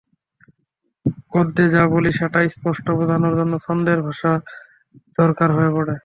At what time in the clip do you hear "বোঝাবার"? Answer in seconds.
2.97-3.33